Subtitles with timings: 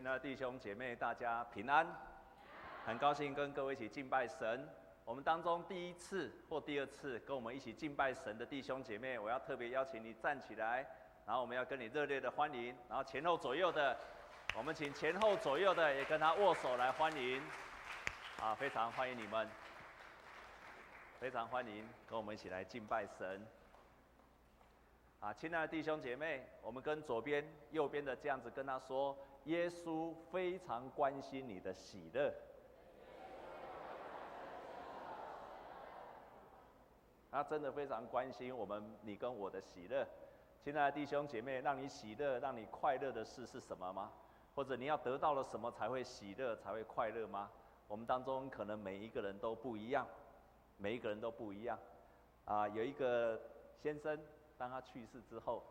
[0.00, 1.86] 亲爱的弟兄姐妹，大家平安，
[2.86, 4.66] 很高兴跟各位一起敬拜神。
[5.04, 10.86] 我们当中第一次或第二次跟我们一起敬拜神的弟兄姐妹，我要特别邀请你站起来，
[11.26, 13.94] 然后我们要跟你热烈的欢迎，然后前后左右的，
[14.56, 17.42] 我们请前后左右的也跟他握手来欢迎，
[18.40, 19.46] 啊，非常欢迎你们，
[21.18, 23.46] 非常欢迎跟我们一起来敬拜神。
[25.20, 29.14] 啊，亲爱的弟兄姐妹，我们跟左边、右边的这样子跟他说：
[29.44, 32.32] 耶稣非常关心你的喜乐，
[37.30, 40.06] 他真的非常关心我们你跟我的喜乐。
[40.62, 44.12] 亲爱的弟兄姐妹，让你喜乐、让你快乐的事是什么吗？
[44.54, 47.50] 或者你要得到了什么才会喜乐、才会快乐吗？
[47.88, 50.06] 我们当中可能每一个人都不一样，
[50.76, 51.78] 每一个人都不一样。
[52.44, 53.40] 啊，有一个
[53.76, 54.18] 先生。
[54.58, 55.62] 当他去世之后，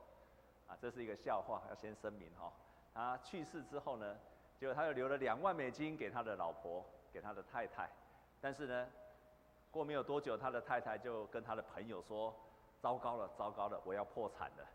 [0.66, 2.52] 啊，这是一个笑话，要先声明哈。
[2.99, 4.17] 他去世之后呢，
[4.59, 7.89] 结果他又留了两万美金给他的老婆，给他的太太。
[8.41, 8.88] 但是呢，
[9.72, 12.36] 过没有多久，他的太太就跟他的朋友说
[12.81, 14.66] ：“糟糕了，糟糕了，我要破产了。”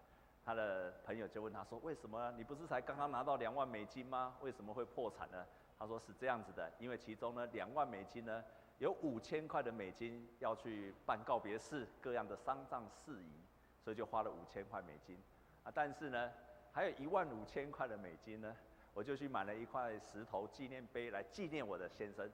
[0.43, 2.33] 他的朋友就问他说：“为什么？
[2.33, 4.35] 你不是才刚刚拿到两万美金吗？
[4.41, 5.47] 为什么会破产呢？”
[5.79, 8.43] 他说：“是这样子的，因为其中呢，两万美金呢，
[8.79, 13.43] 有五千块的美金要去办告别式，各样的丧葬事宜。”
[13.85, 15.23] 所以就花了五千块美金，
[15.63, 16.33] 啊，但是呢，
[16.75, 18.55] 还有一万五千块的美金呢，
[18.93, 22.29] 我就去买了一块石头纪念碑来纪念我的先生。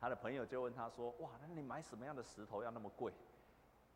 [0.00, 3.12] 他的朋友就问他说：“哇，那你买什么样的石头要那么贵？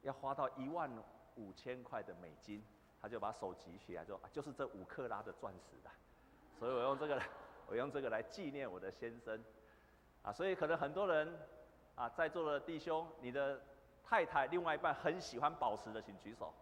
[0.03, 0.91] 要花到一万
[1.37, 2.63] 五千块的美金？”
[3.01, 5.91] 他就把手举起来说：“啊，就是这五克拉的钻石的。”
[6.61, 7.23] 所以我用这个，
[7.67, 9.43] 我用这个来纪念我的先生。
[10.23, 11.35] 啊，所以可能很多人，
[11.95, 13.59] 啊，在座的弟兄，你的
[14.05, 16.53] 太太另外一半很喜欢宝石的，请举手。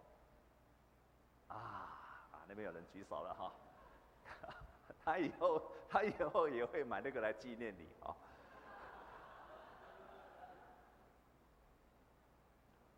[2.50, 3.52] 那边有人举手了哈，
[5.04, 8.16] 他以后他以后也会买那个来纪念你哦。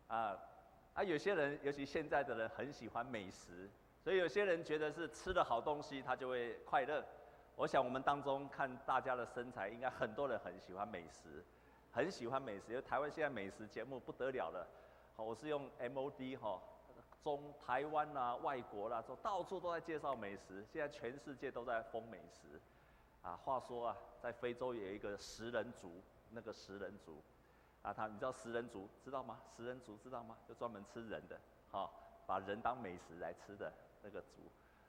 [0.07, 0.39] 啊
[0.95, 3.69] 啊，有些人，尤其现在的人很喜欢美食，
[4.03, 7.05] 所以有些人觉得是吃了好东西他就会快乐。
[7.55, 11.45] 我想我们当中看大家的身材，应该很多人很喜欢美食，
[11.91, 14.67] 很喜欢美食，因为台湾现在美食节目不得了了。
[15.15, 16.59] 好，我是用 MOD 哈。
[17.23, 20.65] 中台湾啊，外国啦、啊，说到处都在介绍美食。
[20.71, 22.59] 现在全世界都在疯美食，
[23.21, 26.01] 啊，话说啊，在非洲有一个食人族，
[26.31, 27.23] 那个食人族，
[27.81, 29.39] 啊，他你知道食人族知道吗？
[29.55, 30.37] 食人族知道吗？
[30.47, 31.39] 就专门吃人的，
[31.71, 31.89] 哈、
[32.27, 34.43] 把人当美食来吃的那个族。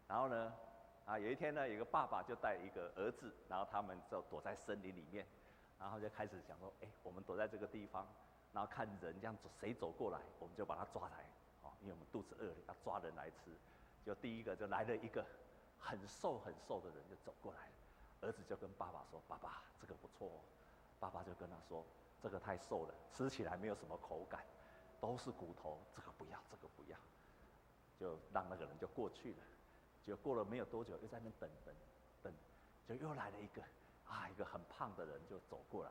[0.08, 0.52] 然后呢，
[1.06, 5.24] 啊，有一天呢，有个爸爸就带一个儿子，然后他们就躲在森林里面，
[5.78, 8.06] 然后就开始想说，哎，我们躲在这个地方，
[8.52, 11.24] 然后看人这样走，谁走过来，我们就把他抓来。
[11.84, 13.52] 因为我们肚子饿了，要抓人来吃，
[14.06, 15.24] 就第一个就来了一个
[15.78, 17.68] 很瘦很瘦的人就走过来，
[18.22, 20.40] 儿子就跟爸爸说：“爸爸，这个不错哦。”
[20.98, 21.84] 爸爸就跟他说
[22.22, 24.42] ：“这个太瘦了，吃起来没有什么口感，
[24.98, 26.96] 都是骨头，这个不要，这个不要。”
[28.00, 29.38] 就让那个人就过去了，
[30.06, 31.74] 就过了没有多久，又在那等等
[32.22, 32.32] 等，
[32.88, 33.62] 就又来了一个
[34.08, 35.90] 啊，一个很胖的人就走过来，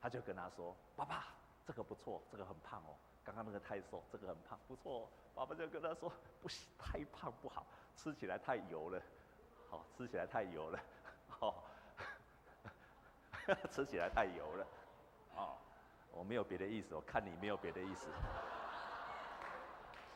[0.00, 1.28] 他就跟他说：“爸爸，
[1.64, 2.96] 这个不错，这个很胖哦。”
[3.28, 5.06] 刚刚那个太瘦，这个很胖，不错。
[5.34, 8.98] 爸爸就跟他说：“不行，太胖不好，吃起来太油了。
[9.68, 10.80] 好，吃起来太油了。
[11.28, 11.62] 好，
[13.70, 14.66] 吃起来太油了。
[15.36, 15.58] 哦，
[16.10, 18.08] 我没有别的意思，我看你没有别的意思。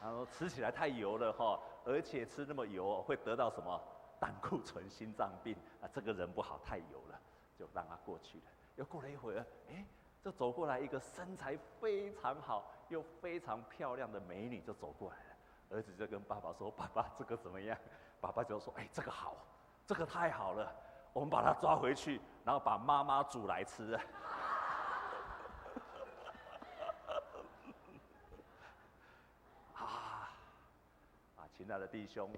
[0.00, 3.78] 他说吃起来太油了哈，而且吃那么油会得到什么
[4.18, 7.20] 胆固醇、心脏病啊，这个人不好，太油了，
[7.58, 8.44] 就让他过去了。
[8.76, 9.84] 又过了一会儿，哎。
[10.24, 15.24] 就走过来一个身材非常好又非常漂亮的美女，就走过来了。
[15.70, 17.76] 儿子就跟爸爸说：“爸爸，这个怎么样？”
[18.20, 19.34] 爸爸就说：“哎，这个好，
[19.86, 20.70] 这个太好了，
[21.14, 23.94] 我们把它抓回去，然后把妈妈煮来吃。”
[29.74, 30.30] 啊
[31.36, 32.30] 啊，亲爱的弟兄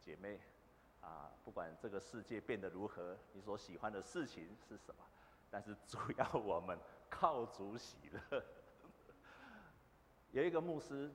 [0.00, 0.40] 姐妹
[1.00, 5.02] 啊，不管这个世界变得如何，你所喜欢的事情是什么？
[5.50, 6.78] 但是主要我们。
[7.08, 8.42] 靠主喜乐。
[10.36, 11.10] 有一个牧师，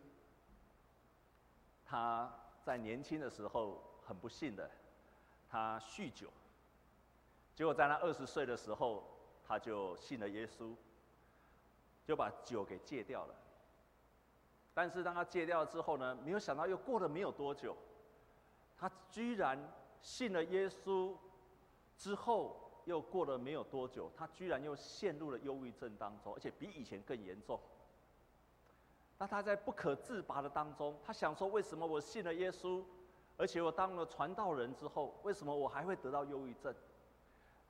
[1.86, 2.28] 他
[2.64, 4.68] 在年轻的时候很不幸的，
[5.48, 6.28] 他酗酒，
[7.54, 9.04] 结果在他二十岁的时候，
[9.48, 10.74] 他就信了耶稣，
[12.04, 13.36] 就把酒给戒掉了。
[14.74, 17.78] 但是当他戒掉了之后呢，没有想到又过了没有多久，
[18.76, 19.72] 他居然
[20.02, 21.16] 信了耶稣
[21.96, 22.58] 之后。
[22.86, 27.60] 又过了没有多久，他居然又陷入了忧郁症当中，而且比以前更严重。
[29.22, 32.84] 那他在不可自拔的当中，他想说：为什么我信了耶稣，
[33.38, 36.74] 而且我当了传道人之后，为什么我还会得到忧郁症？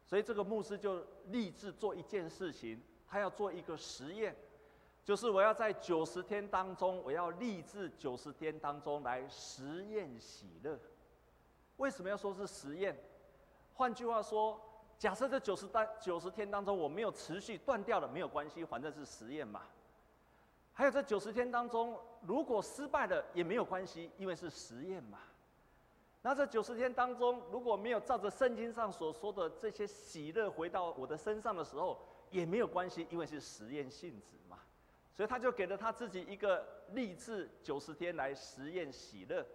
[0.05, 4.33] 所以这个牧师就立志做一件事情，他要做一个实验，
[5.03, 10.79] 就是我要在九十天当中，我要立志九十天当中来实验喜乐。
[11.75, 12.97] 为什么要说是实验？
[13.73, 14.57] 换句话说，
[14.97, 19.63] 假设这九十单九十天当中我没有持续断掉了，没有关系，反正是实验嘛。
[20.81, 25.19] 还有这九十天当中，如果失败了也没有关系，因为是实验嘛。
[26.23, 31.99] 那这九十天当中，如果没有照着圣经上所说的这些喜乐回到我的身上的时候，
[32.31, 34.57] 也没有关系，因为是实验性质嘛。
[35.13, 39.45] 所以他就给了他自己一个立志九十天来实验喜乐，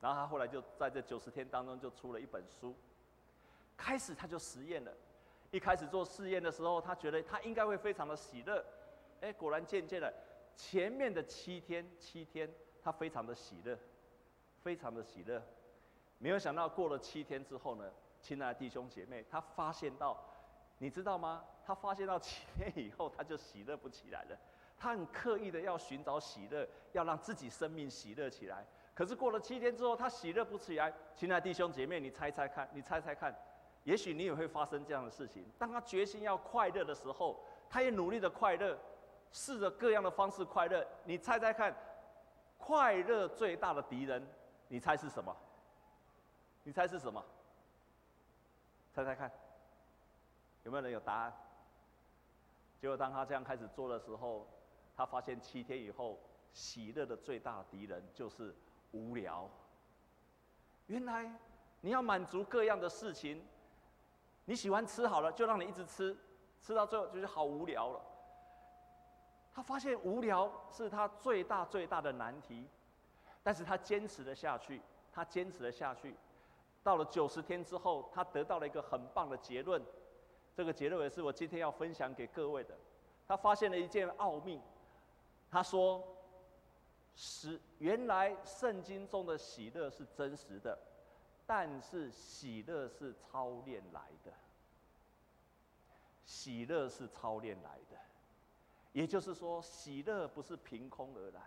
[0.00, 2.72] 然后他后来就在这九十天当中就出了一本书。
[3.76, 4.92] 开始他就实验了，
[5.50, 8.64] 一开始做试验的时候，他觉得他应该会非常的喜乐，
[9.20, 10.14] 哎，果然渐渐的，
[10.56, 12.52] 前面的七天七天
[12.82, 13.78] 他非常的喜乐，
[14.62, 15.42] 非常的喜乐。
[16.18, 20.16] 没有想到过了七天之后呢，亲爱的弟兄姐妹，他发现到，
[20.78, 21.44] 你知道吗？
[21.64, 24.36] 他发现到七天以后，他就喜乐不起来了。
[24.76, 28.66] 他很刻意的要寻找喜乐，要让自己生命喜乐起来。
[28.94, 30.92] 可是过了七天之后，他喜乐不起来。
[31.14, 33.34] 亲爱的弟兄姐妹，你猜猜看，你猜猜看，
[33.84, 35.44] 也许你也会发生这样的事情。
[35.58, 38.78] 当他决心要快乐的时候，他也努力的快乐，
[39.32, 40.86] 试着各样的方式快乐。
[41.04, 41.74] 你猜猜看，
[42.58, 44.26] 快乐最大的敌人，
[44.68, 45.34] 你猜是什么？
[46.62, 47.24] 你猜是什么？
[48.92, 49.30] 猜猜看，
[50.64, 51.32] 有没有人有答案？
[52.80, 54.46] 结果当他这样开始做的时候，
[54.96, 56.18] 他发现七天以后，
[56.52, 58.54] 喜乐的最大敌人就是
[58.92, 59.48] 无聊。
[60.86, 61.30] 原来
[61.80, 63.46] 你要满足各样的事情，
[64.44, 66.16] 你喜欢吃好了，就让你一直吃，
[66.60, 68.00] 吃到最后就是好无聊了。
[69.60, 72.66] 他发现无聊是他最大最大的难题，
[73.42, 74.80] 但是他坚持了下去，
[75.12, 76.16] 他坚持了下去。
[76.82, 79.84] 到了九十天之后，他得到了一个很棒的结论。
[80.56, 82.74] 这个结论也是我今天要分享给各位的。
[83.28, 84.58] 他发现了一件奥秘。
[85.50, 86.02] 他说
[87.14, 90.78] ：“是原来圣经中的喜乐是真实的，
[91.44, 94.32] 但是喜乐是操练来的。
[96.24, 97.98] 喜乐是操练来的，
[98.92, 101.40] 也就是说，喜乐不是凭空而来。”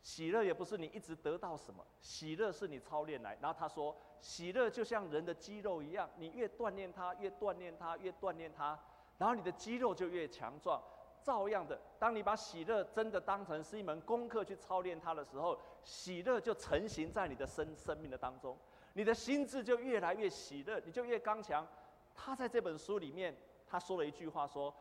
[0.00, 3.36] 喜乐也不是你一直得到什么，喜乐是你操练来。
[3.42, 8.78] 然后他说，喜乐就像人的肌肉一样，你越锻炼它，越锻炼它，越锻炼它，
[9.18, 10.80] 然后你的肌肉就越强壮。
[11.20, 18.56] 照样的，当你把喜乐真的当成是一门功课去操练它的时候，喜乐就成型在你的生生命的当中，
[18.94, 21.66] 你的心智就越来越喜乐，你就越刚强。
[22.14, 24.72] 他在这本书里面，他说了一句话说。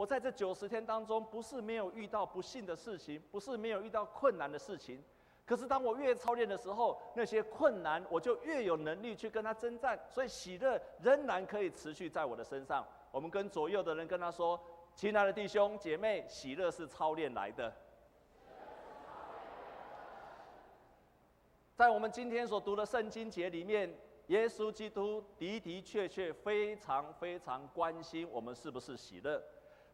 [0.00, 5.04] 我在这九十天当中，不是没有遇到不幸的事情，不是没有遇到困难的事情。
[5.44, 12.82] 可是当我越操练的时候，那些困难我就越有能力去跟他征战，所以喜乐仍然可以持续在我的身上。
[13.10, 14.58] 我们跟左右的人跟他说
[14.96, 17.70] ：“亲爱的弟兄姐妹，喜乐是操练来的。”
[21.76, 23.94] 在我们今天所读的圣经节里面，
[24.28, 29.38] 耶稣基督的的确确非常非常关心我们是不是喜乐。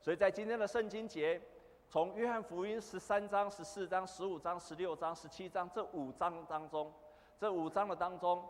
[0.07, 1.43] 所以在今天的圣经节，
[1.89, 6.93] 从约翰福音十三章、十四章、十五章、十六章、十七章这五章当中，
[7.37, 8.41] 这五章的当中，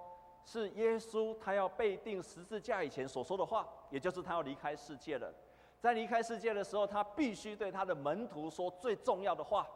[0.45, 5.33] 是耶稣他要被钉十字架以前所说的话，也就是他要离开世界了。
[5.81, 9.67] 在离开世界的时候，他必须对他的门徒说最重要的话。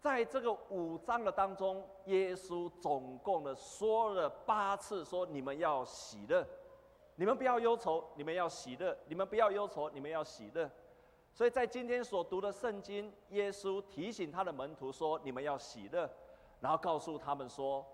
[0.00, 6.44] 在这个五章的当中，耶稣总共的说了八次，说你们要喜乐，
[7.14, 10.68] 你们不要忧愁，你们要喜乐，你们不要忧愁，你们要喜乐。
[11.36, 16.10] 所以在今天所读的圣经，耶稣提醒他的门徒说：“你们要喜乐。”
[16.60, 17.84] 然后告诉他们说：“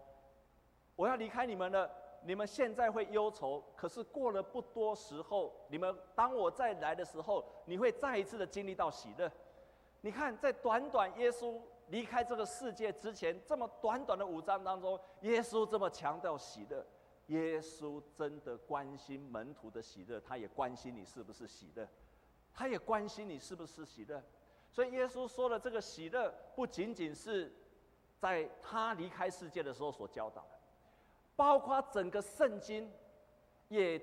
[0.95, 1.91] 我要离开你们了，
[2.23, 9.29] 你们现在会忧愁，可是过了不多时候，你们当我再来的时候，你会再一次的经历到喜乐。”
[10.03, 16.87] 你看，在短短耶稣离开这个世界之前，这么短短的五章当中，耶稣这么强调喜乐。
[17.27, 21.85] 耶稣真的关心门徒的喜乐，他也关心你是不是喜乐。
[22.55, 24.23] 他也关心你是不是喜乐，
[24.71, 27.53] 所以耶稣说的这个喜乐，不仅仅是
[28.19, 30.59] 在他离开世界的时候所教导的，
[31.35, 32.91] 包括整个圣经，
[33.69, 34.01] 也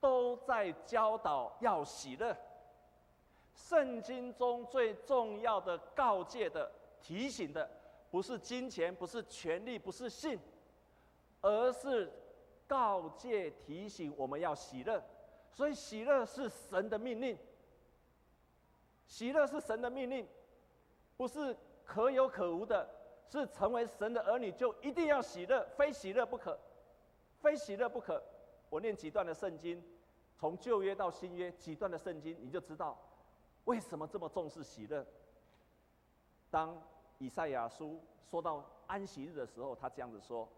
[0.00, 2.36] 都在教导要喜乐。
[3.54, 7.68] 圣经中最重要的告诫的、提醒的，
[8.10, 10.38] 不是金钱，不是权力，不是性，
[11.40, 12.12] 而是
[12.66, 15.02] 告诫提醒我们要喜乐。
[15.50, 17.38] 所以喜乐是神的命令。
[19.06, 20.26] 喜乐是神的命令，
[21.16, 22.88] 不是可有可无的，
[23.28, 26.58] 是成为神的儿女就一定要喜乐，非喜乐不可，
[27.40, 28.22] 非喜乐不可。
[28.68, 29.82] 我念几段的圣经，
[30.36, 32.98] 从旧约到新约几段的圣经，你就知道
[33.64, 35.06] 为什么这么重视喜乐。
[36.50, 36.82] 当
[37.18, 40.48] 以赛亚书说到安息日的时候，他这样子说：“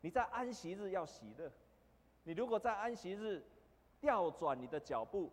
[0.00, 1.50] 你在安息日要喜乐。
[2.22, 3.44] 你如果在安息日
[4.00, 5.30] 调转你的脚步，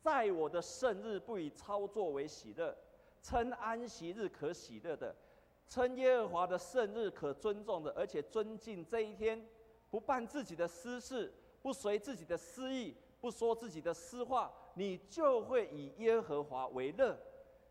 [0.00, 2.76] 在我的圣日不以操作为喜乐，
[3.22, 5.14] 称安息日可喜乐的，
[5.66, 9.44] 称耶和华的圣日可尊重的，而且尊敬这一天，
[9.90, 17.18] 不办自己的私事，不随自己的私意，不说自己的私话，你就会以耶和华为乐。”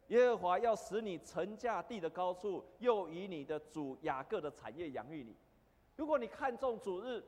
[0.10, 5.36] 耶和华要使你乘驾地的高处，又以你的主雅各的产业养育你。
[5.96, 7.24] 如果你看重主日，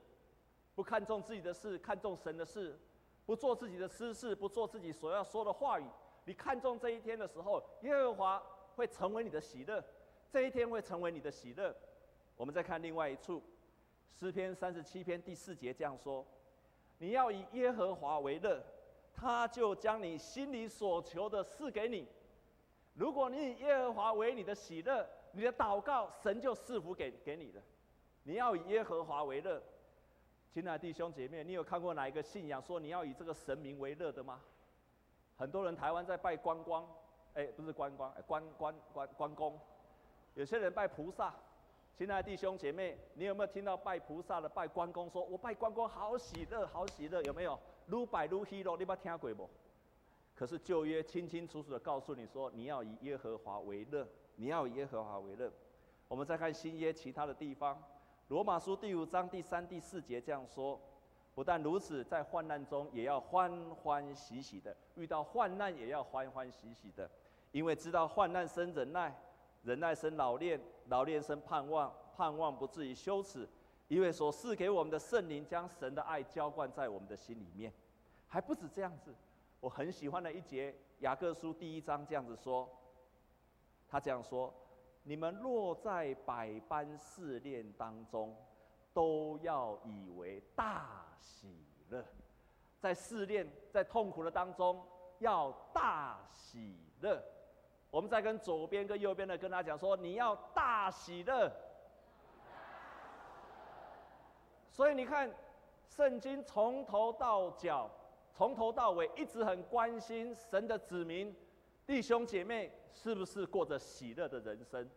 [0.76, 2.78] 不看重自己的事，看重神的事，
[3.28, 5.84] 不做自己的私事，不做自己所要说的话语，
[6.24, 8.42] 你看中这一天的时候，耶和华
[8.76, 9.84] 会成为你的喜乐，
[10.32, 11.76] 这一天会成为你的喜乐。
[12.38, 13.44] 我们再看另外一处，
[14.18, 16.26] 诗篇三十七篇第四节这样说：
[17.00, 18.64] 你要以耶和华为乐，
[19.14, 22.08] 他就将你心里所求的赐给你。
[22.94, 27.62] 如果你以耶和华为你的喜乐，你的祷告神就赐福给给你的。
[28.24, 29.62] 你要以耶和华为乐，
[30.58, 34.42] 亲爱的弟兄姐妹，你有看过哪一个信仰说你要以这个神明为乐的吗？
[35.38, 36.84] 很多人台湾在拜关公，
[37.36, 39.60] 哎，不是关公，关关关关公。
[40.34, 41.32] 有些人拜菩萨，
[41.96, 47.60] 亲爱的弟兄姐妹，你有没有听到拜菩萨的拜关公说，我拜关公好喜乐，好喜乐，有没有？
[47.90, 49.48] 愈拜愈喜乐，你捌听过不？
[50.34, 55.54] 可是旧约清清楚楚的告诉你说，你要以耶和华为乐，你要以耶和华为乐。
[56.08, 57.80] 我们再看新约其他的地方，
[58.30, 60.78] 罗马书第五章第三、第四节这样说：
[61.34, 67.10] 不但如此，在患难中也要欢欢喜喜的；遇到患难也要欢欢喜喜的，
[67.54, 69.16] 因为知道患难生忍耐，
[69.64, 73.48] 忍耐生老练，老练生盼望，盼望不至于羞耻，
[73.88, 77.72] 因为所赐给我们的圣灵将神的爱浇灌在我们的心里面。
[78.28, 79.16] 还不止这样子。
[79.62, 82.70] 我很喜欢的一节，雅各书第一章这样子说，
[83.88, 84.54] 他这样说：
[85.08, 88.36] 你们若在百般试炼当中，
[88.94, 92.04] 都要以为大喜乐。
[92.78, 94.86] 在试炼、在痛苦的当中，
[95.20, 97.24] 要大喜乐。
[97.90, 101.50] 我们在跟左边跟右边的跟他讲说，你要大喜乐。
[104.70, 105.34] 所以你看，
[105.88, 107.90] 圣经从头到脚。
[108.34, 111.34] 从头到尾一直很关心神的子民、
[111.88, 114.90] 弟兄姐妹是不是过着喜乐的人生，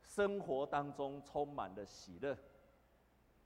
[0.00, 2.34] 生活当中充满了喜乐。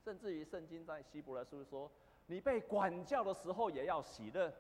[0.05, 1.91] 甚至于圣经在希伯来书说，
[2.27, 4.55] 你被管教的时候也要喜乐，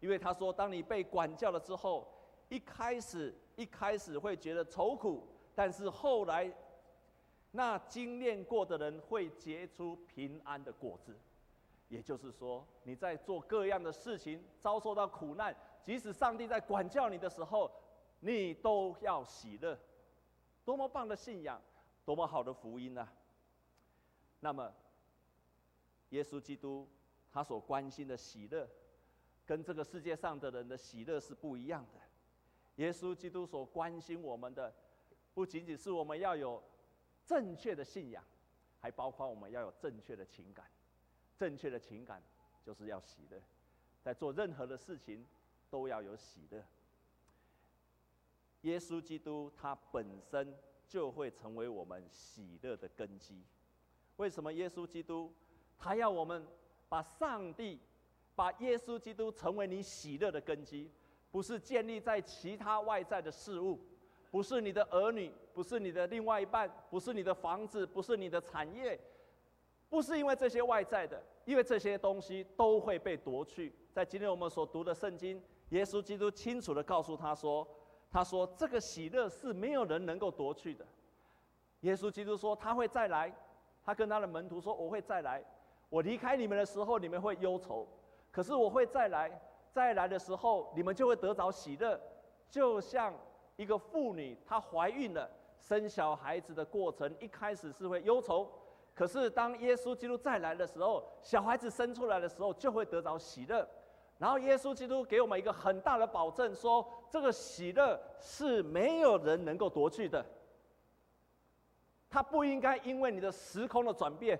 [0.00, 2.12] 因为他说，当你被管教了之后，
[2.48, 6.52] 一开始一开始会觉得愁苦，但是后来
[7.52, 11.16] 那经验过的人会结出平安的果子。
[11.88, 17.70] 也就是说，你在做各样的事情，遭受到苦难，即使上帝在管教你的时候，
[18.20, 19.78] 你都要喜乐。
[20.64, 21.60] 多么棒的信仰，
[22.04, 23.12] 多么好的福音啊！
[24.40, 24.72] 那么，
[26.10, 26.88] 耶稣基督
[27.32, 28.68] 他所关心的喜乐，
[29.46, 32.00] 跟这个世界上的人的喜乐是不一样的。
[32.76, 34.72] 耶稣基督所关心我们的，
[35.34, 36.62] 不仅仅是我们要有
[37.24, 38.22] 正确的信仰，
[38.78, 40.66] 还包括我们要有正确的情感。
[41.36, 42.22] 正确的情感
[42.62, 43.42] 就是要喜乐，
[44.02, 45.26] 在做任何的事情
[45.70, 46.62] 都要有喜乐。
[48.62, 50.54] 耶稣基督他本身
[50.86, 53.42] 就会成为我们喜乐的根基。
[54.16, 55.32] 为什么耶稣基督
[55.78, 56.46] 他要我们
[56.88, 57.78] 把上帝、
[58.34, 60.90] 把耶稣基督成为你喜乐的根基？
[61.30, 63.78] 不是建立在其他外在的事物，
[64.30, 69.00] 不是你的儿女，不是你的另外一半，不是你的房子，不是你的产业。
[69.88, 73.72] 不是因为这些外在的，因为这些东西都会被夺去。
[73.92, 77.66] 在今天我们所读的圣经，耶稣基督清楚地告诉他说
[78.10, 80.84] ：“他说这个喜乐是没有人能够夺去的。”
[81.82, 83.32] 耶稣基督说他会再来，
[83.82, 85.42] 他跟他的门徒说：“我会再来。
[85.88, 87.86] 我离开你们的时候，你们会忧愁；
[88.30, 89.40] 可是我会再来，
[89.72, 92.00] 再来的时候，你们就会得着喜乐。
[92.48, 93.14] 就像
[93.56, 98.50] 一个妇女，她怀孕了，生小孩子的过程，一开始是会忧愁。”
[98.92, 103.66] 可是，当耶稣基督再来的时候，小孩子生出来的时候，就会得着喜乐。
[104.20, 110.22] 然后，耶稣基督给我们一个很大的保证，说这个喜乐是没有人能够夺去的。
[112.10, 114.38] 他不应该因为你的时空的转变，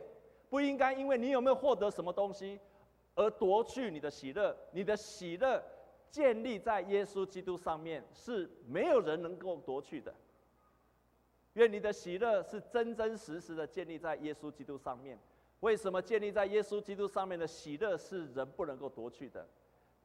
[0.51, 2.61] 不应该因为你有没有获得什么东西，
[3.15, 4.55] 而夺去你的喜乐。
[4.71, 5.63] 你的喜乐
[6.11, 10.13] 建立在耶稣基督上面，是没有人能够夺去的。
[11.55, 15.19] 愿你的喜乐是真真实实的建立在耶稣基督上面。
[15.61, 19.49] 为什么建立在耶稣基督上面的喜乐是人不能够夺去的？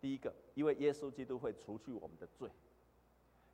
[0.06, 2.48] 第一个，因为耶稣基督会除去我们的罪。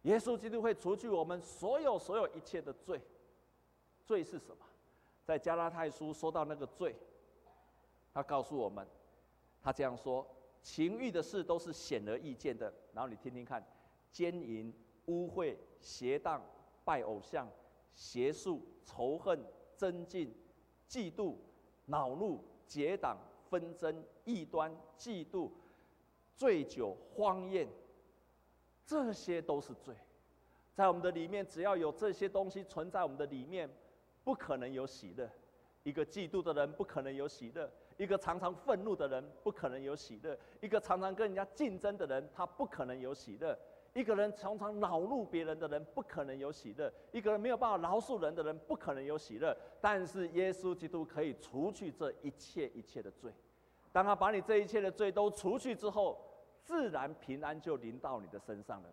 [0.01, 2.99] 耶稣基督会除去我们所有所有一切的罪。
[4.03, 4.65] 罪是什么？
[5.23, 6.93] 在加拉太书说到那个罪，
[8.13, 8.85] 他告诉我们，
[9.63, 10.27] 他这样说：
[10.61, 12.73] 情欲的事都是显而易见的。
[12.91, 13.65] 然后你听听看，
[14.11, 14.73] 奸淫、
[15.05, 16.43] 污秽、邪荡、
[16.83, 17.49] 拜偶像、
[17.95, 19.41] 邪术、仇恨、
[19.77, 20.35] 争竞、
[20.89, 21.35] 嫉妒、
[21.85, 23.17] 恼怒、结党、
[23.49, 25.49] 纷争、异端、嫉妒、
[26.35, 27.67] 醉酒、荒宴。
[28.83, 29.95] 这些都是罪，
[30.73, 33.69] 在我们的里面，只要有这些东西存在我们的里面，
[34.23, 35.29] 不可能有喜乐。
[35.83, 43.57] 一个嫉妒的人不可能有喜乐，一个常常愤怒的人不可能有喜乐，一个常常跟人家竞争的人他不可能有喜乐，
[43.93, 49.57] 一个人常常恼怒别人的人不可能有喜乐，一个人没有办法饶恕人的人不可能有喜乐。
[49.79, 53.31] 但是耶稣基督可以除去这一切一切的罪，
[53.91, 56.27] 当他把你这一切的罪都除去之后。
[56.63, 58.89] 自然平安就临到你的身上了，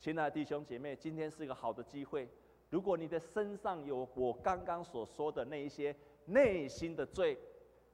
[0.00, 2.26] 亲爱的弟兄姐妹，今天是一个好的机会。
[2.70, 5.94] 如果你的身上有我刚刚所说的那一些
[6.24, 7.38] 内心的罪，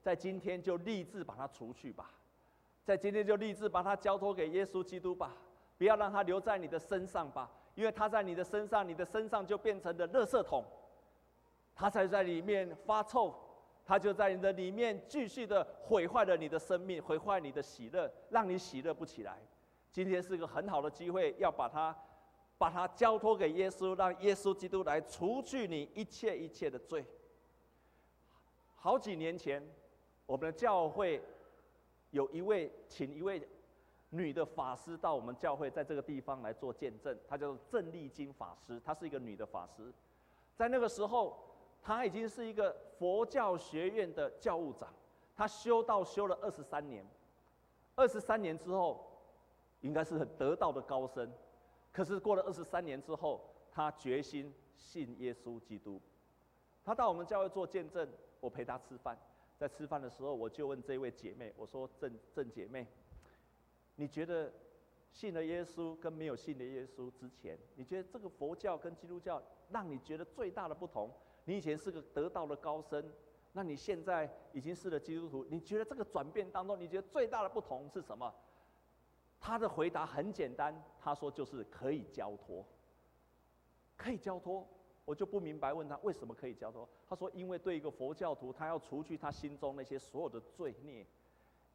[0.01, 2.09] 在今天就立志把它除去吧，
[2.81, 5.35] 在今天就立志把它交托给耶稣基督吧，
[5.77, 10.63] 不要让它留在你的身上吧，因为它在你的身上，你的身上就变成了垃圾桶，
[11.75, 13.35] 它才在里面发臭。
[13.89, 19.39] 他就在你的里面继续的毁坏了你的生命，毁坏你的喜乐，让你喜乐不起来。
[19.91, 21.97] 今天是一个很好的机会，要把它，
[22.55, 27.03] 把它交托给耶稣，让耶稣基督来除去你一切一切的罪。
[28.75, 29.59] 好几年前，
[30.27, 31.19] 我们的教会
[32.11, 33.41] 有一位请一位
[34.11, 39.91] 女的法师到我们教会，在这个地方来做见证，她叫做郑丽金法师，她是一个女的法师，
[40.55, 41.48] 在那个时候。
[41.81, 44.93] 他已经是一个佛教学院的教务长，
[45.35, 47.05] 他修道修了二十三年，
[47.95, 49.05] 二十三年之后，
[49.81, 51.31] 应该是很得道的高僧。
[51.91, 55.99] 可是过了二十三年之后，他决心信耶稣基督。
[56.83, 58.07] 他到我们教会做见证，
[58.39, 59.17] 我陪他吃饭。
[59.57, 62.87] 在吃饭的时候，我就问这位姐妹，我说：“郑郑姐妹，
[63.95, 64.51] 你觉得
[65.11, 71.09] 信了耶稣跟没有信了耶稣之前，你觉得这个佛教跟基督教让你觉得最大的不同？”
[71.49, 73.03] 你以前是个得道的高僧，
[73.53, 78.31] 那你现在已经是了基督徒，你觉得这个转变当中，你觉得最大的不同是什么？
[79.39, 82.63] 他的回答很简单，他说就是可以交托，
[83.97, 84.63] 可以交托。
[85.05, 86.87] 我就不明白，问他为什么可以交托？
[87.09, 91.03] 他说，因为对一个佛教徒，他要除去他心中那些所有的罪孽、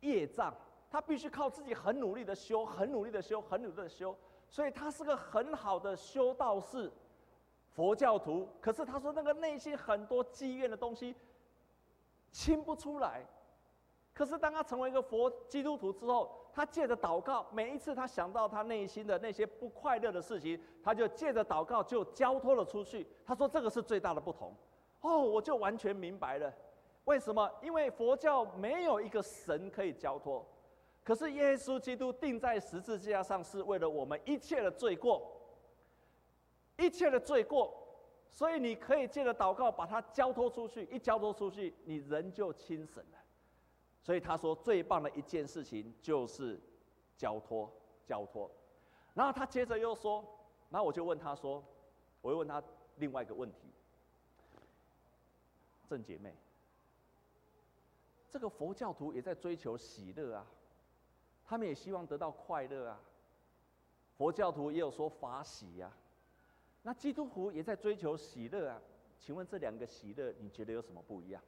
[0.02, 0.54] 业障，
[0.88, 4.16] 他必须靠自己很努力的修，很努力的修，很努力的修，
[4.48, 6.92] 所以他是个很好的修道士。
[7.74, 11.14] 佛教徒，可是他说那个内心很多积怨的东西
[12.30, 13.26] 清不出来。
[14.12, 23.04] 可是当他成为一个佛基督徒之后，他借着祷告，每一次他想到他内心的那些不快乐的事情，他就借着祷告就交托了出去。
[23.26, 24.54] 他说这个是最大的不同。
[25.00, 26.54] 哦，我就完全明白了，
[27.06, 27.50] 为什么？
[27.60, 30.46] 因为佛教没有一个神可以交托，
[31.02, 35.28] 可是耶稣基督钉在十字架上是为了我们一切的罪过。
[36.76, 37.72] 一切的罪过，
[38.30, 43.18] 所以你可以借着祷告把它交托出去，一交托出去，你人就轻省了。
[44.02, 46.60] 所以他说最棒的一件事情就是
[47.16, 47.72] 交托，
[48.04, 48.50] 交托。
[49.14, 50.24] 然后他接着又说，
[50.68, 51.64] 然后我就问他说，
[52.20, 52.62] 我又问他
[52.96, 53.68] 另外一个问题，
[55.88, 56.34] 正姐妹，
[58.28, 60.44] 这个佛教徒也在追求喜乐啊，
[61.44, 63.00] 他们也希望得到快乐啊，
[64.18, 65.90] 佛教徒也有说法喜呀。
[66.86, 68.80] 那基督徒也在追求喜乐啊？
[69.18, 71.42] 请问这两个喜乐，你觉得有什么不一样？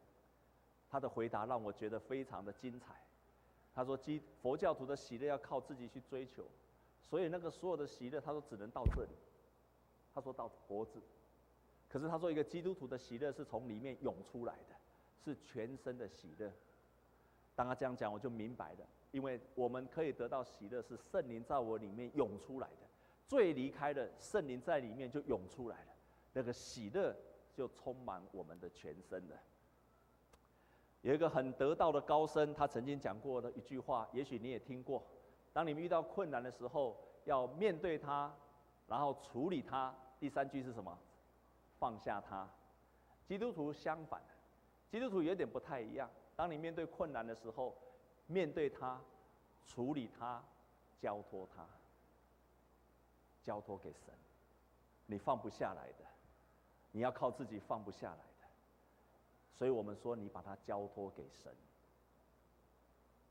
[0.89, 2.95] 他的回答让我觉得非常的精彩。
[3.75, 6.47] 他说基佛教徒的喜乐要靠自己去追求，
[7.05, 9.11] 所以那个所有的喜乐，他说只能到这里。
[10.15, 11.03] 他说到脖子，
[11.87, 14.75] 可是他说一个基督徒的喜乐是从里面涌出来的，
[15.23, 16.51] 是全身的喜乐。
[17.55, 22.86] 当他这样讲，我就明白了，因为我们可以得到喜乐，是圣灵在我里面涌出来的。
[23.27, 25.93] 罪离开了，圣灵在里面就涌出来了，
[26.33, 27.15] 那个喜乐
[27.53, 29.37] 就充满我们的全身了。
[31.03, 35.05] 有一个很得道的高僧，他曾经讲过的一句话，也许你也听过：
[35.53, 38.35] 当你们遇到困难的时候，要面对它，
[38.87, 39.95] 然后处理它。
[40.19, 40.99] 第三句是什么？
[41.79, 42.49] 放下它。
[43.27, 44.21] 基督徒相反，
[44.89, 46.09] 基督徒有点不太一样。
[46.35, 47.77] 当你面对困难的时候，
[48.27, 49.01] 面对它，
[49.67, 50.43] 处理它，
[50.99, 51.67] 交托它。
[53.47, 54.13] 交托给神，
[55.07, 56.05] 你放不下来的，
[56.91, 58.49] 你要靠自己放不下来的，
[59.55, 61.55] 所以我们说你把它交托给神。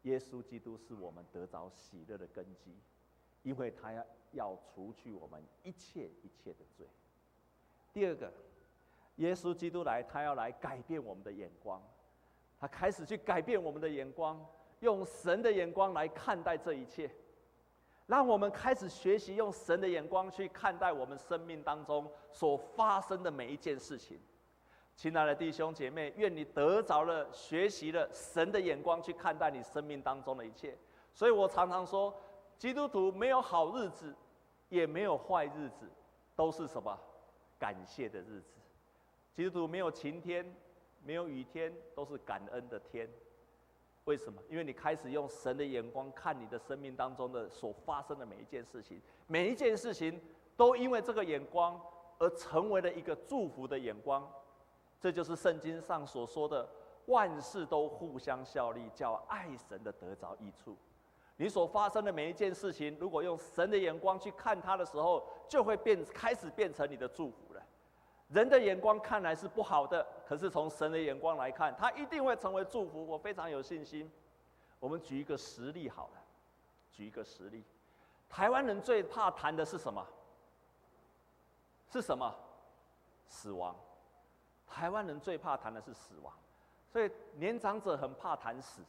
[0.04, 2.74] 耶稣基督是我们得着喜乐的根基，
[3.44, 6.88] 因为他要要除去我们一切一切的罪。
[7.92, 8.32] 第二个，
[9.18, 11.82] 耶稣基督来，他要来改变我们的眼光，
[12.58, 14.46] 他开始去改变我们的眼光，
[14.80, 17.10] 用神的眼光来看待这一切，
[18.08, 24.20] 让我们开始学习用神的眼光去看待我们生命当中所发生的每一件事情。
[24.96, 30.78] 亲爱的弟兄姐妹，愿你得着了学习了神的眼光去看待你生命当中的一切。
[31.14, 32.16] 所以我常常说，
[32.58, 34.16] 基督徒没有好日子，
[34.70, 35.90] 也没有坏日子，
[36.36, 36.98] 都是什么？
[37.58, 38.54] 感谢的日子。
[39.34, 40.46] 基督徒没有晴天，
[41.04, 43.10] 没有雨天，都是感恩的天。
[44.06, 44.42] 为什么？
[44.50, 50.20] 因为你开始用神的眼光看你的生命当中的所发生的每一件事情，每一件事情
[50.56, 51.80] 都因为这个眼光
[52.20, 54.28] 而成为了一个祝福的眼光。
[55.00, 56.68] 这就是圣经上所说的，
[57.08, 60.78] 万事都互相效力，叫爱神的得着益处。
[61.38, 67.55] 你所发生的每一件事情，如果用神的眼光去看它的时候，就会变，开始变成你的祝福。
[68.36, 73.08] 人的眼光看来是不好的，可是从神的眼光来看，它一定会成为祝福。
[73.08, 74.12] 我非常有信心。
[74.78, 76.22] 我们举一个实例好了，
[76.92, 77.64] 举一个实例。
[78.28, 80.06] 台湾人最怕谈的是什么？
[81.90, 82.36] 是什么？
[83.30, 83.74] 死亡。
[84.68, 86.34] 台湾人最怕谈的是死亡，
[86.92, 88.82] 所以年长者很怕谈死，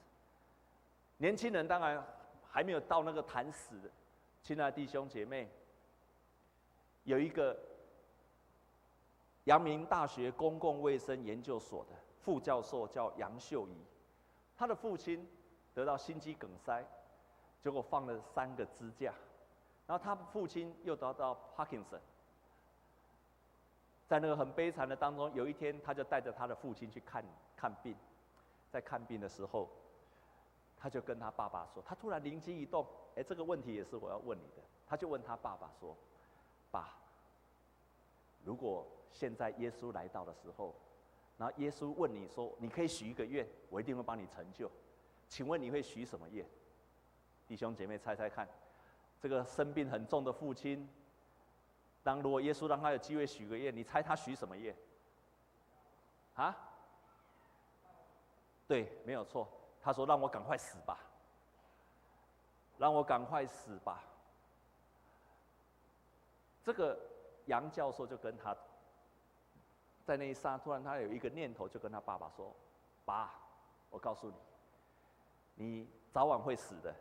[1.19, 2.05] 年轻人当然
[2.51, 3.89] 还没有到那个谈死的。
[4.43, 5.49] 亲爱的弟兄姐妹，
[7.05, 7.57] 有一个
[9.47, 13.77] 阳明大学公共卫生研究所的副教授叫杨秀仪，
[14.57, 15.25] 他的父亲
[15.73, 16.85] 得到心肌梗塞，
[17.63, 19.15] 结果放了三个支架，
[19.87, 22.01] 然后他父亲又得到帕金森。
[24.09, 27.25] 在那个很悲惨的当中，有一天，他就带着他的父亲去看
[27.57, 27.95] 看病，
[28.73, 29.69] 在看病的时候，
[30.77, 35.97] 他就跟他爸爸说，他突然灵机一动，哎，这个问题也是我要问你的，他就问他爸爸说
[36.73, 36.97] ：“爸，
[38.45, 40.75] 如果现在耶稣来到的时候，
[41.39, 44.71] 然后耶稣问你说，你可以许一个愿，我一定会帮你成就，
[45.29, 46.47] 请问你会许什么愿？”
[47.47, 48.49] 弟兄姐妹猜猜看，
[49.21, 50.89] 这个生病很重的父亲。
[52.03, 54.75] 当如果耶稣让他有机会许个愿，你猜他许什么愿？
[56.35, 56.57] 啊？
[58.67, 59.49] 对，没有错。
[59.81, 60.99] 他说：“让我赶快死吧，
[62.77, 64.03] 让我赶快死吧。”
[66.65, 66.99] 这个
[67.45, 68.57] 杨教授就跟他，
[70.07, 72.55] 在那一刹，突然他有一个念头，就跟他爸爸说
[73.05, 73.35] ：“爸，
[73.91, 74.37] 我告诉你，
[75.57, 76.95] 你早晚会死的。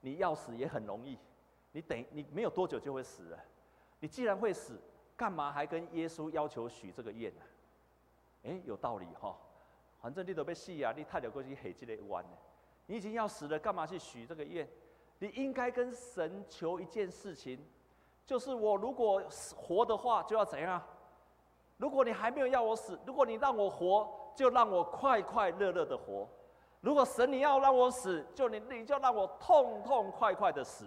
[0.00, 1.16] 你要死也很容易，
[1.70, 3.38] 你等你没有多久就会死了。”
[4.00, 4.80] 你既然会死，
[5.16, 7.42] 干嘛还跟耶稣要求许这个愿呢？
[8.42, 9.38] 哎，有道理哈、
[10.02, 12.36] 反正你都被戏啊，你太了过去黑这类弯呢。
[12.86, 14.68] 你已经要死了，干嘛去许这个愿？
[15.20, 17.64] 你应该跟神求一件事情，
[18.26, 19.22] 就是我如果
[19.56, 20.84] 活的话，就要怎样？
[21.76, 26.26] 如果你还没有要我死，如果你让我活，就让我快快乐乐的活；
[26.80, 30.86] 如果神你要让我死，就你你就让我痛痛快快的死。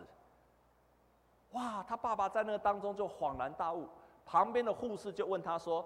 [1.52, 1.84] 哇！
[1.88, 3.88] 他爸爸在那个当中就恍然大悟，
[4.26, 5.84] 旁边的护士就问他说：“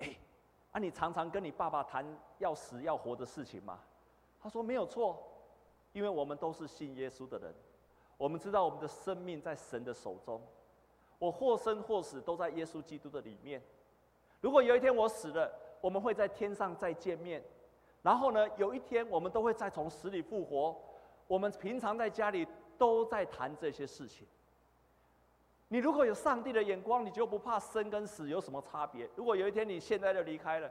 [0.00, 0.14] 哎，
[0.72, 2.04] 啊，你常常跟你爸爸谈
[2.38, 3.78] 要死要活的事情吗？”
[4.40, 5.22] 他说：“没有错，
[5.92, 7.54] 因为我们都是信耶稣的人，
[8.18, 10.40] 我们知道我们的生命在神的手中，
[11.18, 13.62] 我或生或死都在耶稣基督的里面。
[14.46, 17.42] 如果有一天我死了，我们会在天上再见面，
[18.00, 20.80] 然后呢，有一天我们都会再从死里复活。
[21.26, 22.46] 我们平常在家里
[22.78, 24.24] 都在谈这些事情。”
[25.66, 29.10] 你如果有上帝的眼光，你就不怕生跟死有什么差别？
[29.16, 30.70] 如果有一天你现在就离开了，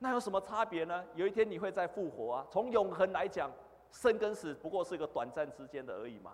[0.00, 1.02] 那有什么差别呢？
[1.14, 2.46] 有一天你会再复活啊！
[2.50, 3.50] 从永恒来讲，
[3.90, 6.32] 生跟死不过是一个短暂之间的而已嘛。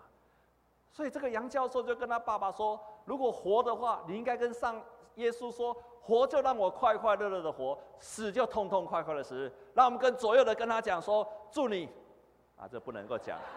[0.91, 4.83] 所以这个杨教授就跟他爸爸说：如果活的话，你应该跟上
[5.15, 5.73] 耶稣说，
[6.05, 9.51] 活就让我快快乐乐的活，死就痛痛快快的死。
[9.73, 11.89] 让我们跟左右的跟他讲说：祝你，
[12.57, 13.39] 啊，这不能够讲。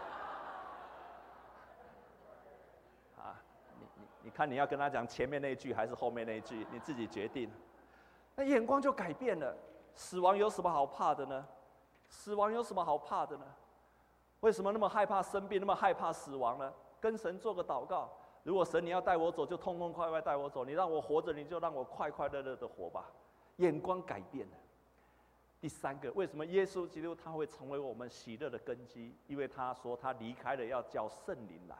[3.18, 3.36] 啊，
[3.78, 7.50] 你你你看，你要跟他讲前面那一句还是后面那一句，你自己决定。
[8.34, 9.54] 那眼光就改变了。
[9.94, 11.46] 死亡有什么好怕的呢？
[12.08, 13.44] 死亡有什么好怕的呢？
[14.40, 16.72] 为什么那么害怕生病，那么害怕死亡呢？
[17.00, 18.10] 跟神做个祷告。
[18.48, 20.64] 如果神你要带我走，就痛痛快快带我走。
[20.64, 23.12] 你让我活着，你就让我快快乐乐的活吧。
[23.56, 24.56] 眼光改变了。
[25.60, 29.14] 第三个，为什么耶稣基督他会成为我们喜乐的根基？
[29.26, 31.76] 因为他说他离开了，要叫圣灵来。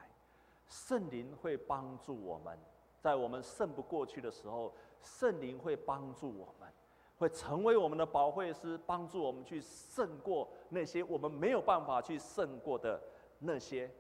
[0.67, 2.59] 圣灵会帮助我们，
[3.01, 6.71] 在我们胜不过去的时候，圣灵会帮助我们，
[7.17, 13.03] 会成为我们的保惠师，帮助我们去胜过那些我们没有办法去胜过的
[13.39, 13.91] 那些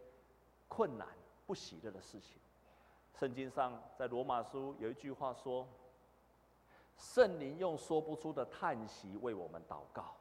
[0.68, 1.09] 困难、
[1.46, 2.37] 不喜乐的事情。
[3.18, 5.66] 圣经上在罗马书有一句话说
[6.96, 10.14] ：“圣灵用说不出的叹息为我们祷告。”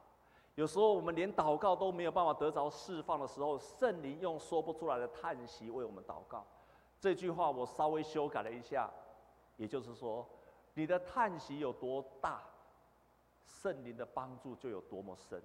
[0.56, 6.44] 有时候我们连祷告都没有办法得着释放的时候，圣灵用说不出来的叹息为我们祷告。
[6.98, 8.90] 这句话我稍微修改了一下，
[9.56, 10.26] 也就是说，
[10.74, 12.42] 你的叹息有多大，
[13.44, 15.40] 圣灵的帮助就有多么深。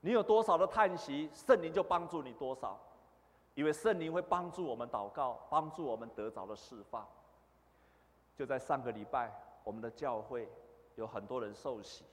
[0.00, 2.76] 你有多少的叹息，圣灵就帮助你多少，
[3.58, 7.04] 因为圣灵会帮助我们祷告，帮助我们得着的释放。
[8.36, 9.32] 就在上个礼拜，
[9.64, 10.48] 我们的教会
[10.94, 12.04] 有很多人受洗，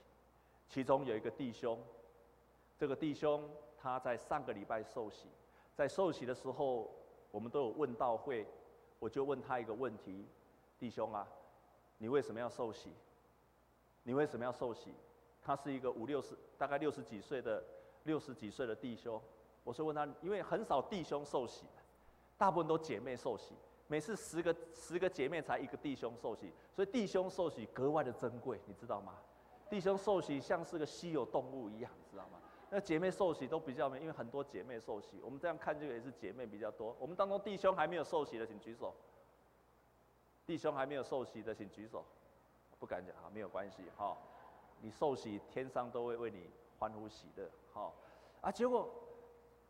[0.68, 1.80] 其中有一个弟兄。
[2.76, 5.28] 这个弟兄他在上个礼拜受洗，
[5.72, 6.90] 在受洗的时候，
[7.30, 8.44] 我们都有问道会，
[8.98, 10.26] 我就问他一个问题：
[10.80, 11.28] 弟兄啊，
[11.98, 12.90] 你为什么要受洗？
[14.02, 14.92] 你为什么要受洗？
[15.40, 17.62] 他是一个五六十，大概六十几岁的
[18.02, 19.22] 六十几岁的弟兄。
[19.66, 21.66] 我是问他，因为很少弟兄受洗，
[22.38, 23.52] 大部分都姐妹受洗，
[23.88, 29.14] 每次十个十个姐妹才一个弟兄受洗，所以弟兄受洗格外的珍贵，你知道吗？
[29.68, 32.38] 弟兄受洗像是个稀有动物一样，你知道吗？
[32.70, 36.96] 那姐妹受洗都比较没，因为很多姐妹受洗，我们这样看这个也是姐妹比较多。
[37.00, 38.94] 我们当中弟兄还没有受洗的，请举手。
[40.46, 42.04] 弟兄还没有受洗的，请举手。
[42.78, 44.16] 不敢讲啊，没有关系哈。
[44.80, 46.48] 你受洗，天上都会为你
[46.78, 47.50] 欢呼喜乐。
[47.72, 47.92] 好，
[48.40, 48.88] 啊，结果，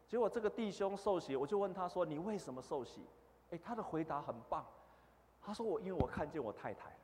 [0.09, 3.07] 结果这个弟兄受洗，我就问他说：“你为什么受洗？”
[3.51, 4.65] 哎，他的回答很棒。
[5.41, 6.97] 他说：“我因为我看见我太太了。”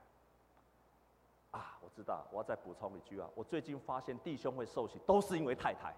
[1.59, 5.95] 啊，我知道，我要再补充一句啊，我最近发现弟兄会受洗，都是因为太太，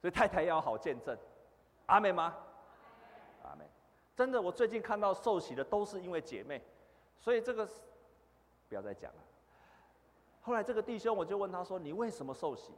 [0.00, 1.16] 所以太太要好见证，
[1.86, 2.34] 阿妹吗？
[3.44, 3.64] 阿妹。
[4.16, 6.60] 真的，我最近看到受洗的都是因为姐妹，
[7.20, 7.68] 所以这个
[8.68, 9.22] 不要再讲了。
[10.40, 12.72] 后来这个弟兄，我就问他说：“你为什么受洗？”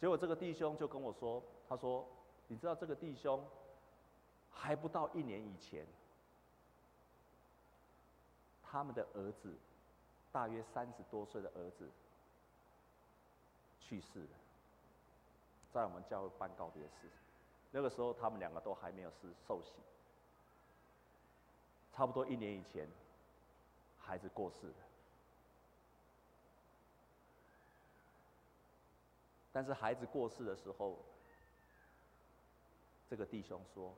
[0.00, 2.06] 结果这个弟兄就跟我说：“他说，
[2.48, 3.42] 你知道这个弟兄
[4.50, 5.86] 还不到一年以前，
[8.62, 9.54] 他们的儿子。”
[10.30, 11.88] 大约三十多岁的儿子
[13.80, 14.28] 去世了，
[15.72, 17.08] 在我们教会办告别式。
[17.70, 19.72] 那个时候，他们两个都还没有是受洗。
[21.94, 22.86] 差不多一年以前，
[23.98, 24.74] 孩子过世了。
[29.50, 30.98] 但是孩子过世的时候，
[33.08, 33.94] 这个弟兄说：“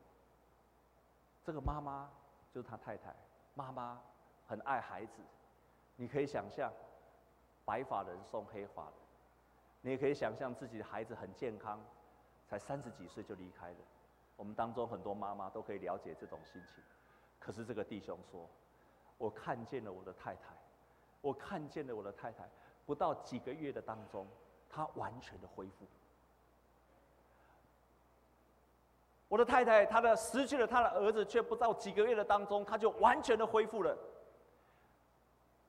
[1.45, 2.11] 这个妈妈
[2.53, 3.15] 就是他太太，
[3.55, 4.01] 妈妈
[4.47, 5.21] 很爱孩子。”
[5.97, 6.73] 你可以想象，
[7.65, 8.93] 白发人送黑发人，
[9.83, 11.79] 你也可以想象自己的孩子很健康，
[12.47, 13.79] 才三十几岁就离开了。
[14.37, 16.83] 我们当中很多妈妈都可以了解这种心情。
[17.39, 18.49] 可是这个弟兄说
[19.19, 20.55] ：“我看见了我的太太，
[21.21, 22.49] 我看见了我的太太，
[22.87, 24.27] 不到几个月的当中，
[24.71, 25.87] 她完全的恢复。
[29.31, 33.97] 我的太太，她的失去了她的儿子，却不到几个月的当中，她就完全的恢复了。”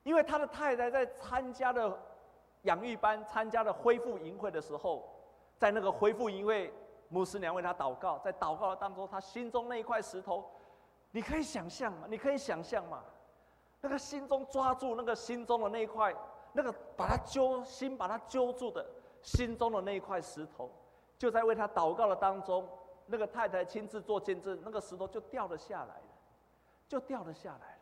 [0.03, 1.95] 因为他的太太在参加了
[2.63, 5.07] 养育班、参加了恢复营会的时候，
[5.59, 6.73] 在那个恢复营会，
[7.07, 10.43] 牧师娘为他祷告，在祷告的当中，他心中那一块石头，
[11.11, 12.07] 你可以想象吗？
[12.09, 13.03] 你可以想象吗？
[13.79, 16.15] 那个心中抓住那个心中的那一块，
[16.51, 18.83] 那个把他揪心、把他揪住的
[19.21, 20.71] 心中的那一块石头，
[21.15, 22.67] 就在为他祷告的当中，
[23.11, 26.03] 那个太太亲自做见证，那个石头就掉了下来了，
[26.87, 27.81] 就掉了下来了。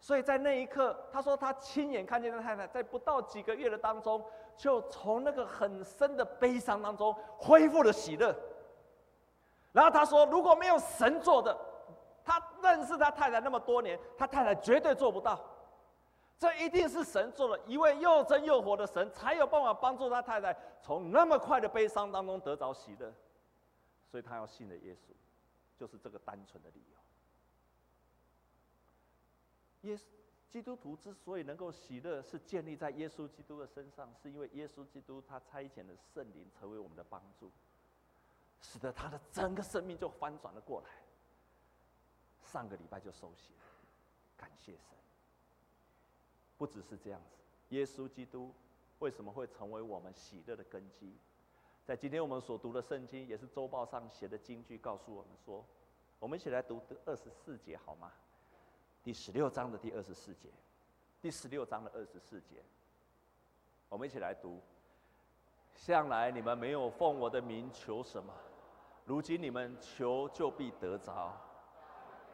[0.00, 4.22] 所以在那一刻，他说他亲眼看见他太太在不到几个月的当中，
[4.56, 8.34] 就从那个很深的悲伤当中恢复了喜乐。
[9.72, 11.56] 然后他说，如果没有神做的，
[12.24, 15.40] 他认识他太太那么多年，他太太绝对做不到。
[16.38, 23.10] 这一定是神做的，一位又真又活的神，才有办法帮助他太太从那么快的悲伤当中得着喜乐。
[24.14, 25.12] 所以他要信了耶稣，
[25.76, 26.98] 就是这个单纯的理由。
[29.90, 30.02] 耶稣
[30.52, 37.50] 基督徒之所以能够喜乐，是建立在耶稣基督的身上，是因为耶稣基督他差遣的圣灵成为我们的帮助，
[38.60, 40.90] 使得他的整个生命就翻转了过来。
[42.44, 43.64] 上个礼拜就收洗了，
[44.36, 44.96] 感谢神。
[46.56, 47.36] 不只是这样子，
[47.70, 48.54] 耶稣基督
[49.00, 51.18] 为什么会成为我们喜乐的根基？
[51.84, 55.62] 在今天我们所读的圣经，也是周报上写的金句，告诉我们说，
[56.18, 58.10] 我们一起来读第二十四节好吗？
[59.02, 60.48] 第十六章的第二十四节，
[61.20, 62.64] 第十六章的二十四节，
[63.90, 64.58] 我们一起来读。
[65.74, 68.32] 向来你们没有奉我的名求什么，
[69.04, 71.38] 如今你们求就必得着，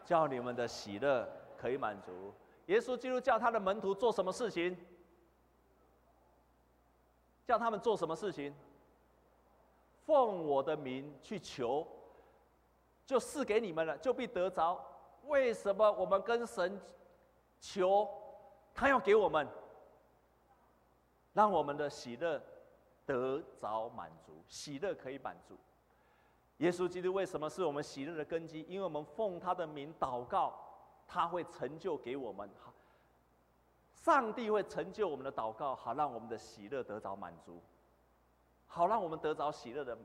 [0.05, 2.33] 叫你们的喜乐可以满足。
[2.67, 4.77] 耶稣基督叫他的门徒做什么事情？
[7.45, 8.55] 叫他们做什么事情？
[10.11, 11.87] 奉我的名去求，
[13.07, 14.85] 就赐给你们了，就必得着。
[15.27, 16.81] 为什么我们跟神
[17.61, 18.09] 求，
[18.75, 19.47] 他要给我们，
[21.33, 22.43] 让我们的喜乐
[23.07, 24.43] 得着满足？
[24.49, 25.57] 喜乐可以满足。
[26.57, 28.63] 耶稣基督为什么是我们喜乐的根基？
[28.69, 30.59] 因为我们奉他的名祷告，
[31.07, 32.51] 他会成就给我们。
[33.93, 37.63] 上帝会成就我们的祷告，好让我们的喜乐得着满足。
[38.73, 39.99] 好，让我们得着喜乐的，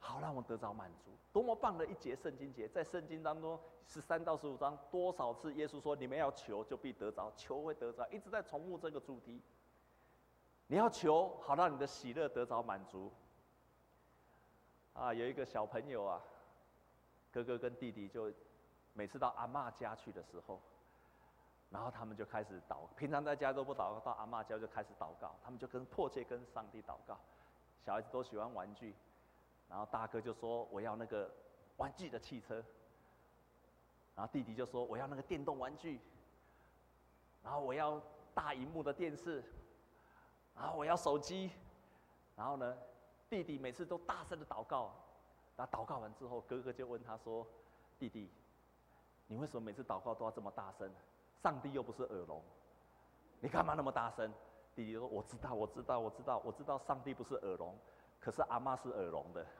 [0.00, 2.66] 好，让我们得着满足，多么棒的一节圣经节！
[2.66, 9.40] 在圣经当中，十三到十五章，多少次耶稣说：“你们要求，就必得着；求会得着。”一直在重复这个主题。
[10.66, 13.12] 你要求，好让你的喜乐得着满足。
[14.92, 16.20] 啊，有一个小朋友啊，
[17.30, 18.32] 哥哥跟弟弟就
[18.94, 20.60] 每次到阿嬷家去的时候，
[21.72, 25.34] 然后他们就开始祷，平常在家都不祷告，到阿嬷家就开始祷告。
[25.42, 27.18] 他们就跟迫切跟上帝祷告。
[27.84, 28.94] 小孩子都喜欢玩具，
[29.70, 31.28] 然后大哥就说：“我要那个
[31.78, 32.62] 玩具的汽车。”
[34.14, 35.98] 然后弟弟就说：“我要那个电动玩具。”
[37.42, 38.00] 然后我要
[38.34, 39.42] 大荧幕的电视，
[40.54, 41.50] 然后我要手机。
[42.36, 42.76] 然后呢，
[43.30, 44.94] 弟弟每次都大声的祷告。
[45.56, 47.46] 那祷告完之后，哥哥就问他说
[47.98, 48.30] ：“弟弟，
[49.26, 50.92] 你为什么每次祷告都要这么大声？”
[51.42, 52.40] 上帝又不是耳聋，
[53.40, 54.32] 你干嘛那么大声？
[54.74, 57.76] 弟弟说：“我知道，我知道，我知道，我知道，上帝不是耳聋，
[58.20, 59.44] 可是阿妈是耳聋的。”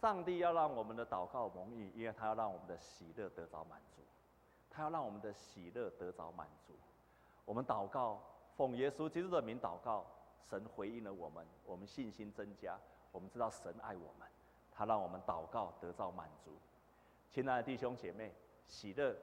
[0.00, 4.02] 上帝要让我们的祷告蒙应，因为他要让我们的喜乐得着满足，
[4.68, 6.76] 他要让我们的喜乐得着满足。
[7.44, 8.20] 我们祷告，
[8.56, 10.04] 奉耶稣基督的名祷告，
[10.42, 12.76] 神回应了我们，我们信心增加，
[13.12, 14.28] 我们知道神爱我们，
[14.72, 16.58] 他让我们祷告得着满足。
[17.32, 18.30] 亲爱的弟兄姐妹，
[18.66, 19.16] 喜乐，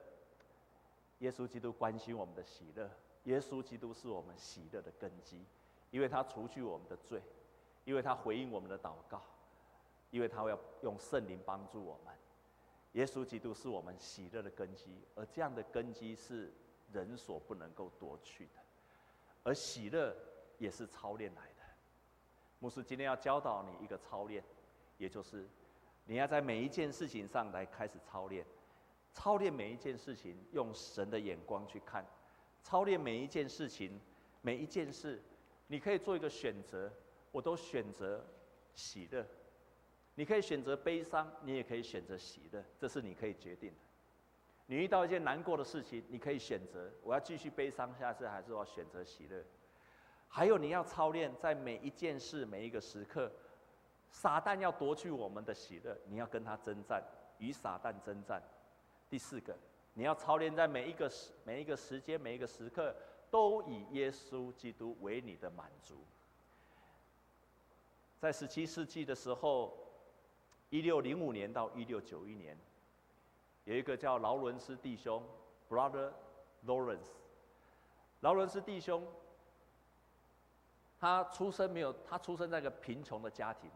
[1.20, 2.90] 耶稣基督关心我们的喜乐，
[3.22, 5.46] 耶稣基督是我们喜乐的根基，
[5.92, 7.22] 因为他除去我们的罪，
[7.84, 9.22] 因为他回应我们的祷告，
[10.10, 12.12] 因为他要用圣灵帮助我们。
[12.94, 16.52] 耶稣基督是我们喜乐的根基，而这样的根基是
[16.92, 18.60] 人所不能够夺去的，
[19.44, 20.12] 而喜乐
[20.58, 21.62] 也是操练来的。
[22.58, 24.42] 牧师今天要教导你一个操练，
[24.98, 25.48] 也就是。
[26.04, 28.44] 你要在每一件事情上来开始操练，
[29.12, 32.04] 操练每一件事情，用神的眼光去看，
[32.62, 34.00] 操练每一件事情，
[34.40, 35.22] 每一件事，
[35.68, 36.92] 你可以做一个选择，
[37.30, 38.26] 我都选择
[38.74, 39.24] 喜乐。
[40.16, 43.76] 你可以选择悲伤，你也可以选择喜乐，这是你可以决定的。
[44.66, 49.44] 你遇到一件难过的事情，你可以选择我要继续悲伤下次，还是要选择喜乐。
[50.28, 53.32] 还有你要操练在每一件事、每一个时刻。
[54.10, 57.02] 撒旦要夺去我们的喜乐，你要跟他征战，
[57.38, 58.42] 与撒旦征战。
[59.08, 59.56] 第四个，
[59.94, 62.94] 你要操练在每一个时、每一个时间、每一个时刻，
[63.30, 66.04] 都以耶稣基督为你的满足。
[68.18, 69.72] 在十七世纪的时候，
[70.68, 72.58] 一六零五年到一六九一年，
[73.64, 75.24] 有一个叫劳伦斯弟兄
[75.68, 76.12] （Brother
[76.66, 77.12] Lawrence）。
[78.20, 79.06] 劳伦斯弟兄，
[80.98, 83.70] 他出生没有，他出生在一个贫穷的家庭。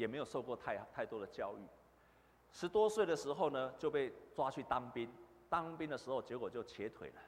[0.00, 1.60] 也没有受过太太多的教育，
[2.50, 5.12] 十多岁的时候呢，就被抓去当兵。
[5.50, 7.20] 当兵的时候，结果就瘸腿了。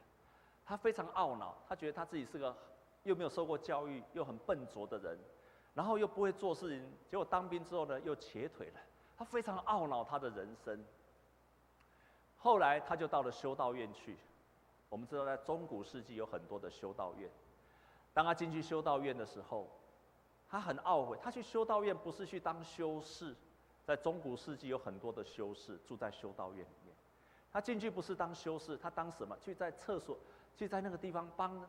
[0.65, 2.57] 他非常懊恼，他觉得他自己是个
[3.03, 5.19] 又没有受过教育又很笨拙的人，
[5.75, 8.79] 然后又不会做事情，结果当兵之后呢，又瘸腿了。
[9.15, 10.83] 他非常懊恼他的人生。
[12.37, 14.17] 后来他就到了修道院去。
[14.89, 17.29] 我们知道，在中古世纪有很多的修道院。
[18.13, 19.69] 当他进去修道院的时候，
[20.53, 23.35] 他很懊悔，他去修道院不是去当修士，
[23.83, 26.95] 在中古世纪有很多的修士住在修道院里面。
[27.51, 29.35] 他进去不是当修士，他当什么？
[29.41, 30.15] 去在厕所，
[30.55, 31.59] 去在那个地方帮，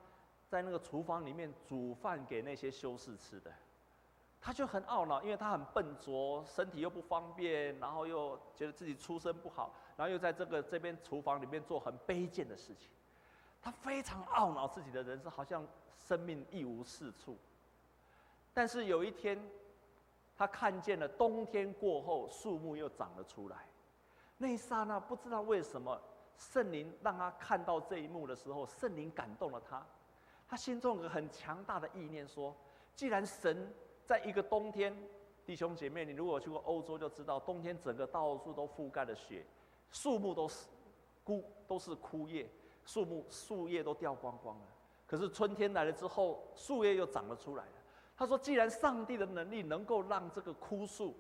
[0.50, 3.50] 在那个厨房里面煮饭给那些修士吃的。
[4.38, 12.90] 他就很懊恼，因为他很笨拙，身体又不方便，然后又觉得自己出身不好，然后又在这个这边厨房里面做很卑贱的事情。
[13.62, 15.66] 他非常懊恼自己的人生，好像
[15.96, 17.38] 生命一无是处。
[18.55, 19.38] 但是有一天，
[20.37, 23.69] 他看见了冬天过后树木又长了出来。
[24.38, 26.00] 那一刹那，不知道为什么，
[26.38, 29.85] 圣灵让他看到这一幕的时候，圣灵感动了他。
[30.48, 32.55] 他心中有个很强大的意念，说：
[32.94, 33.73] 既然神
[34.05, 34.96] 在一个冬天，
[35.44, 39.44] 弟兄姐妹，你如果去过欧洲就知道，冬天整个到处都覆盖了雪，
[39.90, 40.67] 树木都是
[41.25, 42.48] 枯，都是枯叶，
[42.85, 44.67] 树木树叶都掉光光了。
[45.07, 47.65] 可是春天来了之后，树叶又长了出来。
[48.17, 51.19] 他说：“既然上帝的能力能够让这个枯树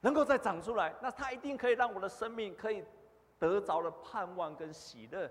[0.00, 2.84] 能够再长出来，那他一定可以让我的生命可以
[3.38, 5.30] 得着了盼望跟喜乐。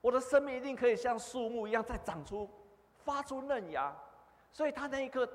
[0.00, 2.50] 我的生命一定可以像树木一样再长出、
[2.96, 3.94] 发出嫩芽。
[4.50, 5.28] 所以他那一刻，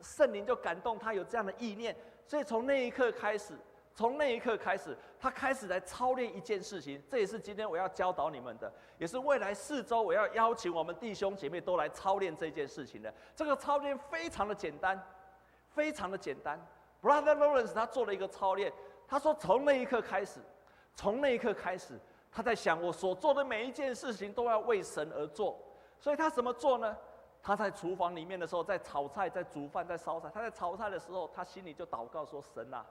[0.00, 1.96] 圣灵就感动他有这样的意念。
[2.26, 3.54] 所以从那一刻开始，
[3.98, 7.02] 从那一刻开始，他开始来操练一件事情。
[7.10, 13.12] 这也是今天我要教导你们的，也是未来四周我要邀请我们弟兄姐妹都来操练这件事情的。
[13.34, 14.96] 这个操练非常的简单，
[15.70, 16.64] 非常的简单。
[17.02, 18.72] Brother Lawrence 他做了一个操练，
[19.08, 20.38] 他说从那一刻开始，
[20.94, 21.98] 从那一刻开始，
[22.30, 25.58] 他在想我所做的每一件事情都要为神而做。
[25.98, 26.96] 所以他怎么做呢？
[27.42, 30.30] 他在厨房里面的时候，在炒菜、在煮饭、在烧菜。
[30.32, 32.86] 他在炒菜的时候，他心里就祷告说：“神啊，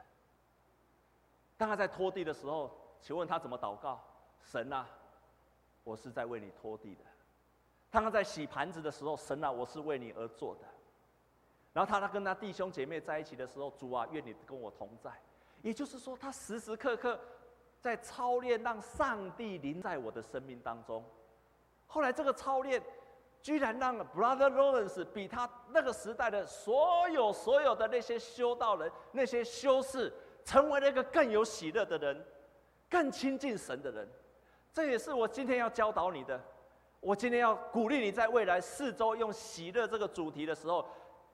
[1.58, 2.70] 当他在拖地的时候，
[3.00, 4.00] 请问他怎么祷告？
[4.42, 4.86] 神啊，
[5.84, 7.00] 我是在为你拖地的。
[7.90, 10.66] 当他在洗盘子的时候，神啊，我是为你而做的。
[11.72, 15.10] 然后他他跟他弟兄姐妹在一起的时候，主啊，愿你跟我同在。
[15.62, 17.18] 也就是说，他时时刻刻
[17.80, 21.04] 在操练，让上帝临在我的生命当中。
[21.86, 22.82] 后来这个操练，
[23.46, 30.12] 居然让 Brother Lawrence 比他那个时代的所有所有的那些修道人、那些修士，
[30.44, 32.26] 成为了一个更有喜乐的人，
[32.90, 34.08] 更亲近神的人。
[34.72, 36.42] 这也是我今天要教导你的。
[36.98, 40.84] 我今天要鼓励你在未来四周用喜乐这个主题的时候。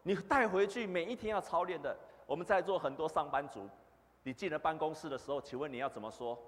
[0.03, 1.97] 你带回去每一天要操练的，
[2.27, 3.67] 我们在座很多上班族，
[4.23, 6.39] 你进了办公室的时候，请问你要怎么说？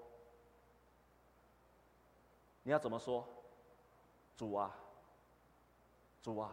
[2.61, 3.27] 你要怎么说？
[4.37, 4.71] 主啊，
[6.25, 6.51] 主啊，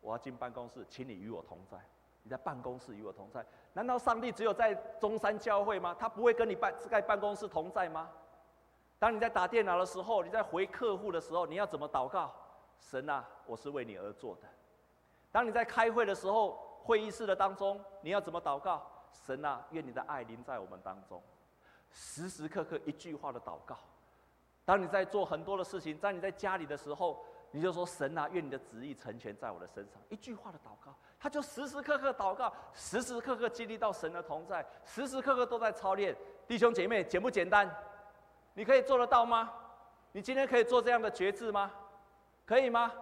[0.00, 1.76] 我要进办公室，请你与我同在。
[2.22, 3.44] 你在办公室与我同在，
[3.74, 5.94] 难道上帝只有在中山教会吗？
[5.98, 8.10] 他不会跟你办在办公室同在吗？
[8.98, 12.34] 当你在打电脑的时候，你在回客户的时候，你要怎么祷告？
[12.78, 14.48] 神啊，我是为你而做的。
[15.30, 16.52] 当你在开会的时候，
[16.82, 18.90] 会议室的当中，你要怎么祷告？
[19.12, 21.22] 神啊，愿你的爱临在我们当中，
[21.90, 23.76] 时时刻刻一句话的祷告。
[24.64, 27.22] 当你在做很多的事情，在你在家里的时候，
[27.54, 30.02] 你就说神啊，愿你的旨意成全在我的身上。
[30.08, 36.16] 一句话的祷告，他就时时刻刻祷告，时时刻刻经历到神的同在，时时刻刻都在操练。
[36.48, 37.72] 弟兄姐妹，简不简单？
[38.54, 39.52] 你可以做得到吗？
[40.10, 41.70] 你今天可以做这样的决志吗？
[42.44, 42.92] 可以吗？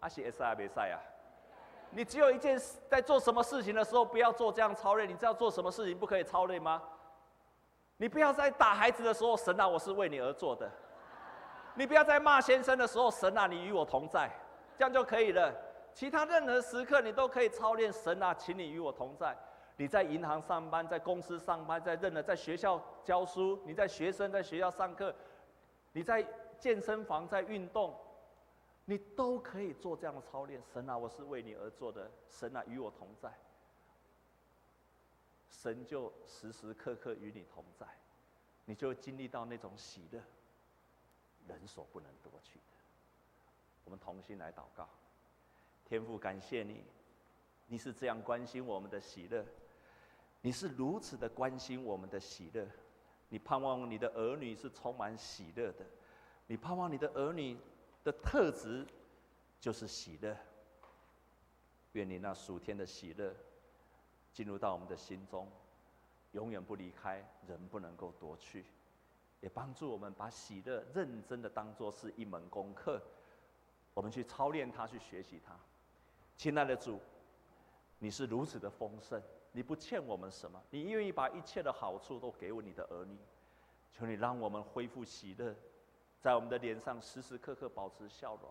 [0.00, 1.00] 阿西 S 亚别赛啊！
[1.88, 5.08] 你只有一件事，在做什么事情的时候，不要做这样操练。
[5.08, 6.82] 你知道做什么事情不可以操练吗？
[7.96, 10.70] 你不要在打孩子的时候，神啊，我是为你而做的。
[11.76, 14.30] 你不要在骂先生的时候，神啊，你与我同在，
[14.76, 15.54] 这样就可以了。
[15.94, 19.36] 其他任何时刻，你都可以操练神啊，请你与我同在。
[19.76, 25.14] 你在银行上班，在公司上班，在任何在学校教书，你在学生在学校上课，
[25.92, 26.26] 你在
[26.58, 27.94] 健身房在运动。
[28.88, 33.28] 你都可以做这样的操练，神啊，我是为你而做的，神啊，与我同在，
[35.50, 37.84] 神就时时刻刻与你同在，
[38.64, 40.20] 你就经历到那种喜乐，
[41.48, 42.74] 人所不能夺去的。
[43.84, 44.88] 我们同心来祷告，
[45.84, 46.84] 天父感谢你，
[47.66, 49.44] 你是这样关心我们的喜乐，
[50.40, 52.66] 你是如此的关心我们的喜乐，
[53.28, 55.86] 你盼望你的儿女是充满喜乐的，
[56.46, 57.58] 你盼望你的儿女。
[58.06, 58.86] 的特质
[59.58, 60.36] 就是喜乐。
[61.94, 63.34] 愿你那属天的喜乐
[64.32, 65.50] 进入到我们的心中，
[66.30, 68.64] 永远不离开，人不能够夺去。
[69.40, 73.00] 也帮助我们把喜乐认真的当作是一门功课，
[73.94, 75.54] 我们去操练它，去学习它。
[76.36, 76.98] 亲爱的主，
[77.98, 79.22] 你是如此的丰盛，
[79.52, 83.16] 你不欠我们什么，你愿意把一切的好处都给我你的儿女。
[83.92, 85.54] 求你让我们恢复喜乐。
[86.20, 88.50] 在我们的脸上时时刻刻保持笑容，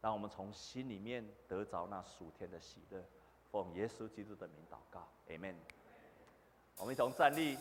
[0.00, 3.04] 让我们从心里面得着那属天的喜乐。
[3.50, 5.56] 奉耶稣基督的名祷告，Amen。
[6.78, 7.58] 我们一同站立。